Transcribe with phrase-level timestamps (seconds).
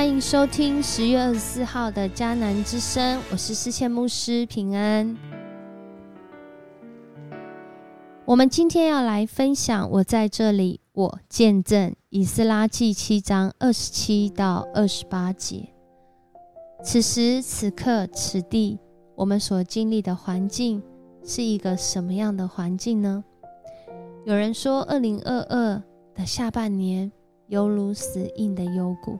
[0.00, 5.14] 欢迎收听十月二十四号的迦南之声，我是思谦牧师平安。
[8.24, 15.68] 我们今天要来分享，我在这里，我见证以斯拉记七章二十七到二十八节。
[16.82, 18.78] 此时此刻此地，
[19.16, 20.82] 我们所经历的环境
[21.22, 23.22] 是一个什么样的环境呢？
[24.24, 25.82] 有人说，二零二二
[26.14, 27.12] 的下半年
[27.48, 29.18] 犹如死硬的幽谷。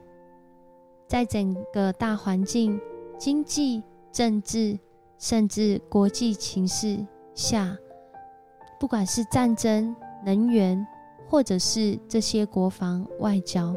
[1.11, 2.81] 在整个大环境、
[3.19, 3.83] 经济、
[4.13, 4.79] 政治，
[5.19, 7.77] 甚至国际情势下，
[8.79, 9.93] 不管是战争、
[10.25, 10.87] 能源，
[11.29, 13.75] 或者是这些国防、外交，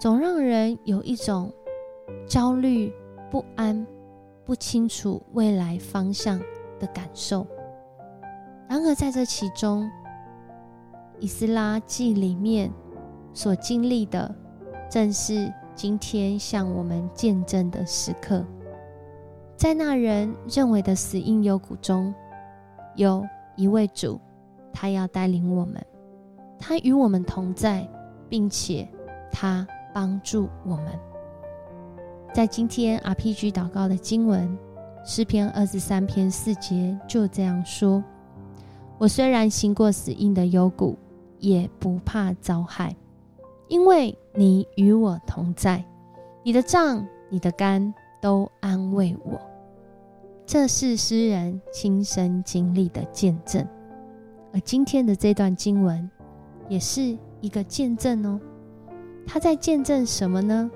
[0.00, 1.52] 总让人有一种
[2.26, 2.92] 焦虑、
[3.30, 3.86] 不安、
[4.44, 6.36] 不清楚未来方向
[6.80, 7.46] 的感受。
[8.68, 9.88] 然而，在这其中，
[11.20, 12.72] 以斯拉记里面
[13.32, 14.34] 所经历的，
[14.90, 15.48] 正是。
[15.82, 18.44] 今天向我们见证的时刻，
[19.56, 22.14] 在那人认为的死因幽谷中，
[22.96, 24.20] 有一位主，
[24.74, 25.82] 他要带领我们，
[26.58, 27.88] 他与我们同在，
[28.28, 28.86] 并且
[29.32, 30.88] 他帮助我们。
[32.34, 34.54] 在今天 RPG 祷告的经文
[35.02, 38.04] 诗篇二十三篇四节就这样说
[39.00, 40.98] ：“我虽然行过死荫的幽谷，
[41.38, 42.94] 也不怕遭害。”
[43.70, 45.84] 因为你与我同在，
[46.42, 49.40] 你的杖、你的肝都安慰我。
[50.44, 53.64] 这是诗人亲身经历的见证，
[54.52, 56.10] 而今天的这段经文
[56.68, 58.40] 也是一个见证哦。
[59.24, 60.68] 他在见证什么呢？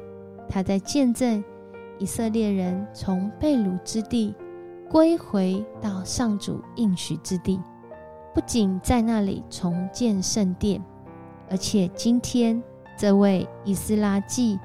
[0.49, 1.43] 他在见证
[1.99, 4.33] 以色列人从被掳之地
[4.89, 7.61] 归回到上主应许之地，
[8.33, 10.81] 不仅在那里重建圣殿，
[11.51, 12.63] 而且今天。
[12.97, 14.59] 这位以斯拉记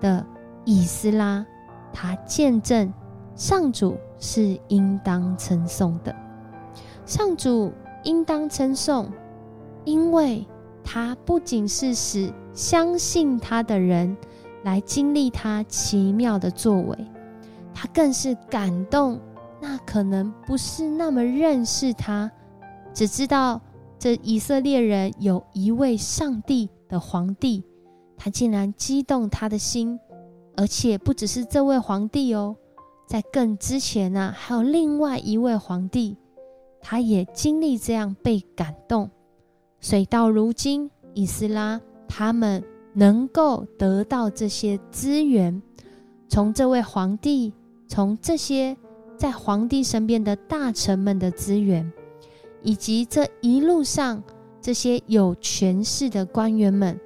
[0.00, 0.24] 的
[0.64, 1.44] 以斯拉，
[1.92, 2.92] 他见证
[3.34, 6.14] 上主是应当称颂的。
[7.06, 7.72] 上主
[8.02, 9.10] 应当称颂，
[9.84, 10.46] 因为
[10.84, 14.16] 他不仅是使相信他的人
[14.64, 16.98] 来经历他奇妙的作为，
[17.72, 19.20] 他更是感动
[19.60, 22.30] 那可能不是那么认识他，
[22.92, 23.60] 只知道
[23.98, 27.62] 这以色列人有一位上帝的皇帝。
[28.16, 30.00] 他竟然激动他的心，
[30.56, 32.56] 而且不只是这位皇帝哦，
[33.06, 36.16] 在更之前呢，还有另外一位皇帝，
[36.80, 39.08] 他也经历这样被感动。
[39.80, 45.62] 所以到如今，以斯拉他们能够得到这些资源，
[46.28, 47.54] 从这位皇帝，
[47.86, 48.76] 从这些
[49.16, 51.92] 在皇帝身边的大臣们的资源，
[52.62, 54.20] 以及这一路上
[54.68, 57.00] 这些有权势的官员们。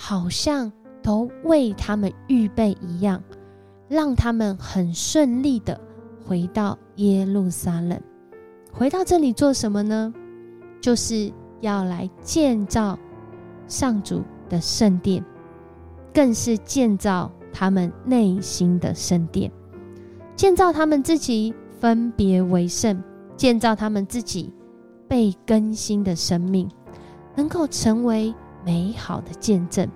[0.00, 3.20] 好像都为他们预备一样，
[3.88, 5.80] 让他们很顺利的
[6.24, 8.00] 回到耶路撒冷。
[8.72, 10.14] 回到这里做什么呢？
[10.80, 12.96] 就是要来建造
[13.66, 15.24] 上主的圣殿，
[16.14, 19.50] 更是建造他们内心的圣殿，
[20.36, 23.02] 建造他们自己分别为圣，
[23.36, 24.54] 建造他们自己
[25.08, 26.70] 被更新的生命，
[27.38, 28.34] 能够成为。
[28.64, 29.88] 美好的见证，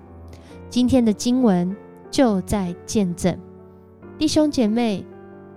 [0.69, 1.75] 今天的经文
[2.09, 3.37] 就在见证
[4.17, 5.05] 弟兄姐妹，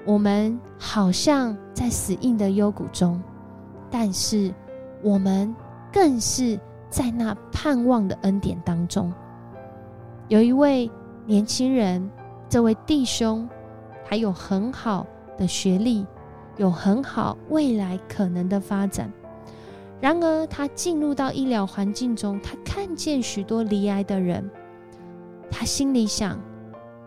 [0.04, 3.22] 我们好像在死硬的幽谷中，
[3.91, 4.52] 但是
[5.02, 5.54] 我们
[5.91, 6.60] 更是
[6.91, 9.10] 在那盼望的恩典当中。
[10.28, 10.91] 有一位
[11.24, 12.10] 年轻人，
[12.50, 13.48] 这位弟兄
[14.04, 15.06] 还有很好
[15.38, 16.04] 的学历，
[16.56, 19.10] 有很好未来可能的发展。
[20.01, 24.49] 然而，他进入到医疗环境中，他看见许多离癌的人，
[25.51, 26.39] 他心里想：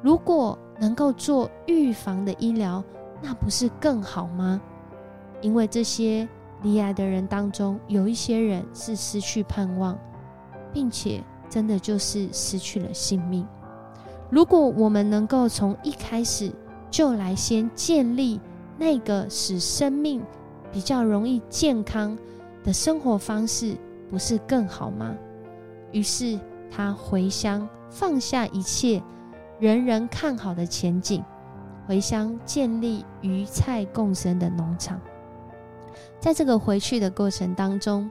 [0.02, 2.84] 如果能够做预防的医疗，
[3.22, 4.60] 那不是更好吗？
[5.42, 6.28] 因为这些
[6.64, 9.97] 离癌的人当中，有一些人是失去盼望，
[10.74, 13.47] 并且真的就是失去了性命。
[14.32, 16.52] 如果我们能够从一开始
[16.90, 18.40] 就来先建立
[18.78, 20.22] 那个使生命
[20.72, 22.18] 比较容易健康。
[22.64, 23.78] 的生活方式
[24.09, 25.16] 不是更好吗？
[25.91, 26.40] 于是
[26.70, 29.02] 他回乡，放下一切
[29.59, 31.23] 人人看好的前景，
[31.88, 35.00] 回乡建立鱼菜共生的农场。
[36.20, 38.09] 在这个回去的过程当中，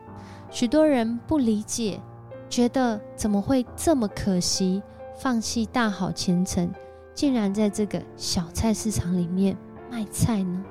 [0.50, 2.00] 许多人不理解，
[2.49, 4.83] 觉得怎么会这么可惜，
[5.21, 6.71] 放弃大好前程，
[7.15, 9.56] 竟然在这个小菜市场里面
[9.91, 10.65] 卖菜呢？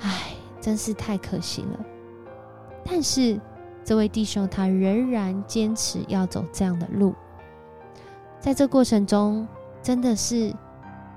[0.00, 1.86] 唉，真是太可惜了。
[2.88, 3.38] 但是，
[3.84, 7.14] 这位弟兄他仍然坚持要走这样的路。
[8.38, 9.46] 在这过程中，
[9.82, 10.54] 真的是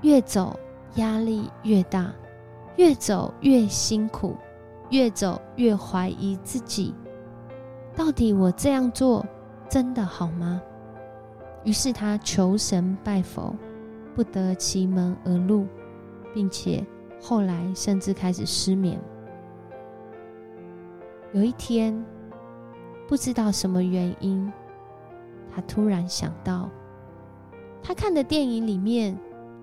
[0.01, 0.59] 越走
[0.95, 2.11] 压力越大，
[2.75, 4.35] 越走越辛苦，
[4.89, 6.93] 越走越怀疑自己，
[7.95, 9.25] 到底我这样做
[9.69, 10.61] 真的好吗？
[11.63, 13.55] 于是他求神拜佛，
[14.15, 15.67] 不得其门而入，
[16.33, 16.83] 并且
[17.21, 18.99] 后来甚至开始失眠。
[21.33, 22.03] 有一天，
[23.07, 24.51] 不知道什么原因，
[25.53, 26.69] 他突然想到，
[27.81, 29.17] 他看的电影里面，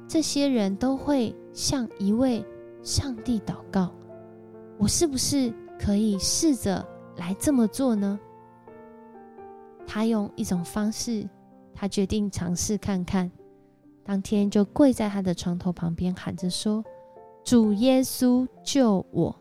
[0.06, 2.44] 这些人都会向一位
[2.82, 3.92] 上帝祷告。
[4.78, 6.86] 我是不是可以试着
[7.16, 8.18] 来这么做呢？
[9.86, 11.28] 他用一种方式。
[11.78, 13.30] 他决定尝试看看，
[14.02, 16.82] 当天就跪在他的床头旁边喊着说
[17.44, 19.38] ：“主耶稣救我。”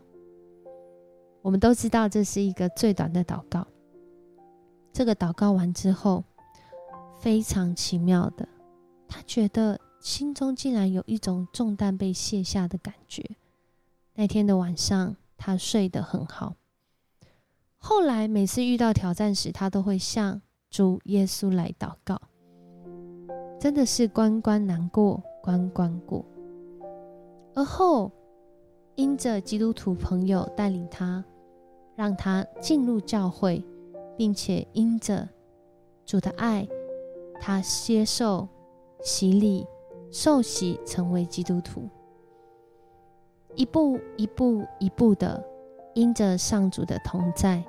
[1.46, 3.64] 我们都知道这是一个最短的祷告。
[4.92, 6.24] 这个祷告完之后，
[7.20, 8.48] 非常奇妙的，
[9.06, 13.24] 他觉得心中竟然有一种重担被卸下的感觉。
[14.14, 16.56] 那天的晚上，他睡得很好。
[17.78, 20.42] 后来每次遇到挑战时，他都会向。
[20.68, 22.20] 主耶稣来祷告，
[23.60, 26.24] 真的是关关难过关关过。
[27.54, 28.10] 而后，
[28.96, 31.24] 因着基督徒朋友带领他，
[31.96, 33.64] 让他进入教会，
[34.16, 35.28] 并且因着
[36.04, 36.68] 主的爱，
[37.40, 38.46] 他接受
[39.02, 39.66] 洗礼、
[40.12, 41.88] 受洗，成为基督徒。
[43.56, 45.44] 一步一步一步的，
[45.94, 47.64] 因着上主的同在，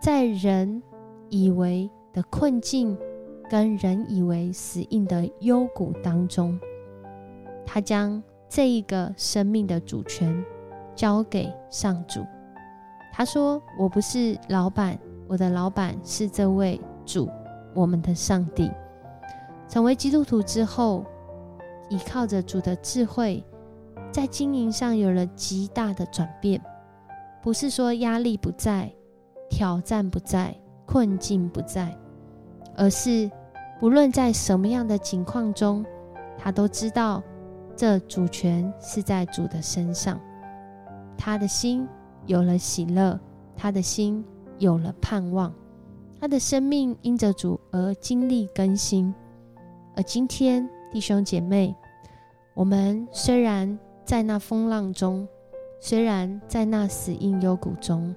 [0.00, 0.82] 在人
[1.28, 1.90] 以为。
[2.14, 2.96] 的困境，
[3.50, 6.56] 跟人以为死硬的幽谷当中，
[7.66, 10.44] 他将这一个生命的主权
[10.94, 12.24] 交给上主。
[13.16, 17.30] 他说：“我不是老板，我的老板是这位主，
[17.72, 18.68] 我们的上帝。”
[19.70, 21.04] 成为基督徒之后，
[21.88, 23.44] 依靠着主的智慧，
[24.10, 26.60] 在经营上有了极大的转变。
[27.40, 28.92] 不是说压力不在，
[29.48, 30.52] 挑战不在，
[30.84, 31.96] 困境不在。
[32.76, 33.30] 而是，
[33.78, 35.86] 不论在什么样的情况中，
[36.36, 37.22] 他都知道
[37.76, 40.18] 这主权是在主的身上。
[41.16, 41.86] 他的心
[42.26, 43.18] 有了喜乐，
[43.56, 44.24] 他的心
[44.58, 45.52] 有了盼望，
[46.20, 49.14] 他的生命因着主而经历更新。
[49.96, 51.74] 而今天，弟兄姐妹，
[52.54, 55.26] 我们虽然在那风浪中，
[55.80, 58.14] 虽然在那死荫幽谷中。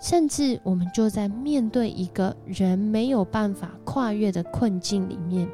[0.00, 5.48] 甚至我们就在面对一个人没有办法跨越的困境里面，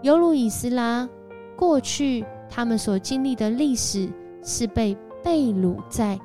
[0.00, 1.06] 犹如以斯拉
[1.54, 4.10] 过去他们所经历的历史
[4.42, 6.18] 是被被掳在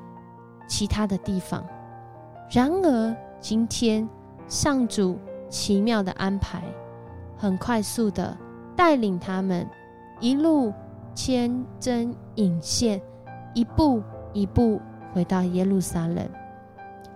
[0.66, 1.64] 其他的地方。
[2.50, 4.08] 然而今天
[4.48, 5.18] 上主
[5.48, 6.62] 奇妙的安排，
[7.36, 8.36] 很快速的
[8.76, 9.68] 带领他们
[10.20, 10.72] 一路
[11.14, 13.00] 千针引线，
[13.54, 14.02] 一步
[14.32, 14.80] 一步
[15.12, 16.28] 回到耶路撒冷。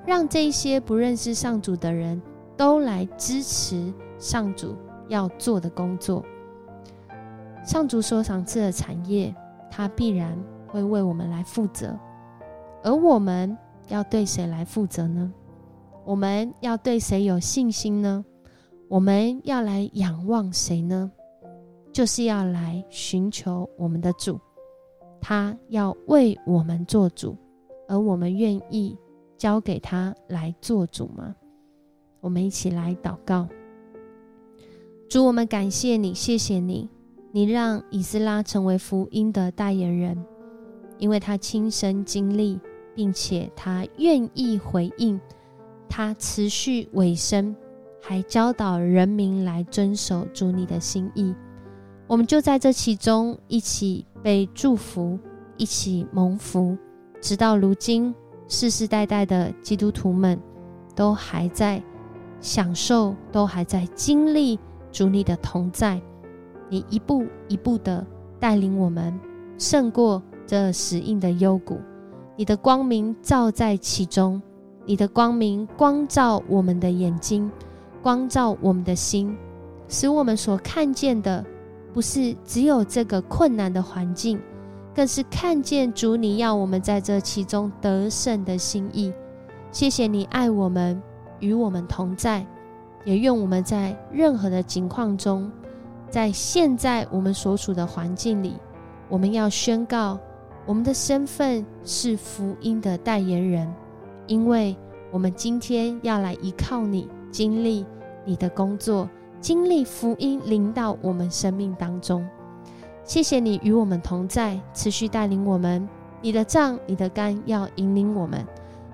[0.06, 2.20] 让这些不认识上主的人
[2.56, 4.74] 都来支持上主
[5.08, 6.24] 要做的工作。
[7.64, 9.34] 上主所赏赐的产业，
[9.70, 10.34] 他必然
[10.66, 11.94] 会为我们来负责。
[12.82, 13.56] 而我们
[13.88, 15.32] 要对谁来负责呢？
[16.04, 18.24] 我们要对谁有信心呢？
[18.88, 21.10] 我们要来仰望谁呢？
[21.92, 24.38] 就是要来寻求我们的主，
[25.20, 27.36] 他要为我们做主，
[27.88, 28.96] 而我们愿意。
[29.38, 31.32] 交给他来做主吗？
[32.20, 33.46] 我们一起来祷告。
[35.08, 36.90] 主，我们感谢你，谢谢你，
[37.30, 40.26] 你让以斯拉成为福音的代言人，
[40.98, 42.58] 因为他亲身经历，
[42.98, 45.20] 并且他愿意回应，
[45.88, 47.54] 他持续尾声，
[48.02, 51.32] 还教导人民来遵守主你的心意。
[52.08, 55.16] 我们就在这其中一起被祝福，
[55.56, 56.76] 一起蒙福，
[57.20, 58.12] 直到如今。
[58.48, 60.36] 世世代代的基督徒们，
[60.96, 61.80] 都还在
[62.40, 64.58] 享受，都还在经历
[64.90, 66.02] 主你的同在。
[66.68, 68.04] 你一步一步的
[68.40, 69.16] 带领我们，
[69.56, 71.78] 胜过这死硬的幽谷。
[72.38, 74.40] 你的光明照在其中，
[74.86, 77.50] 你的光明光照我们的眼睛，
[78.00, 79.36] 光照我们的心，
[79.88, 81.44] 使我们所看见的，
[81.92, 84.40] 不是只有这个困难的环境。
[84.94, 89.12] 更是看见主，你要我们在这其中得胜的心意。
[89.72, 91.02] 谢谢你爱我们，
[91.40, 92.46] 与我们同在，
[93.04, 95.50] 也愿我们在任何的境况中，
[96.08, 98.54] 在现在我们所处的环境里，
[99.08, 100.16] 我们要宣告
[100.68, 103.74] 我们的身份是福音的代言人，
[104.26, 104.76] 因为
[105.10, 107.86] 我们今天要来依靠你，经历
[108.26, 109.08] 你的工作，
[109.40, 112.28] 经历福音临到我们生命当中。
[113.02, 115.88] 谢谢你与我们同在，持续带领我们。
[116.20, 118.46] 你的杖、你的肝要引领我们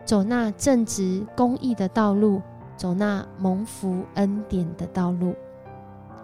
[0.04, 2.40] 走那正直公义的道路，
[2.76, 5.34] 走那蒙福恩典的道路。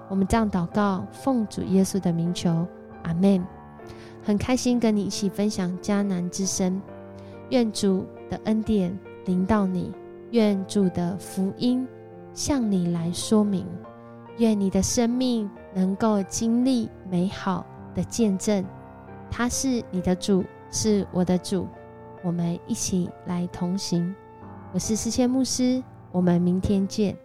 [0.09, 2.64] 我们这样祷告，奉主耶稣的名求，
[3.02, 3.45] 阿门。
[4.23, 6.81] 很开心跟你一起分享迦南之声，
[7.50, 9.93] 愿主的恩典临到你，
[10.31, 11.87] 愿主的福音
[12.33, 13.67] 向你来说明，
[14.39, 17.67] 愿你的生命能够经历美好。
[17.93, 18.65] 的见证，
[19.33, 21.67] 他是你的主，是我的主，
[22.23, 24.15] 我们一起来同行。
[24.73, 27.17] 我是思谦牧师，我们明天见。